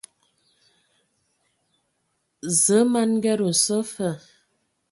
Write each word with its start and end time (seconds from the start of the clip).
Zǝə 2.63 2.77
ma 2.91 3.01
n 3.05 3.09
Nged 3.15 3.39
nso 3.51 3.79
fa. 3.93 4.09